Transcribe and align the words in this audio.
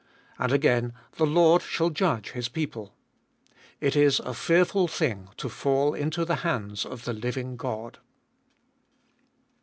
And 0.39 0.51
again, 0.51 0.93
The 1.17 1.27
Lord 1.27 1.61
shall 1.61 1.91
judge 1.91 2.31
his 2.31 2.49
people. 2.49 2.95
31. 3.79 3.87
It 3.87 3.95
is 3.95 4.19
a 4.21 4.33
fearful 4.33 4.87
thing 4.87 5.29
to 5.37 5.47
fall 5.47 5.93
into 5.93 6.25
the 6.25 6.37
hands 6.37 6.87
of 6.87 7.05
the 7.05 7.13
living 7.13 7.55
God. 7.55 7.99